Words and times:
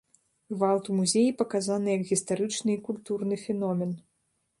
Гвалт 0.53 0.87
у 0.93 0.95
музеі 0.99 1.35
паказаны 1.41 1.89
як 1.97 2.03
гістарычны 2.13 2.71
і 2.77 2.79
культурны 2.87 3.35
феномен. 3.45 3.91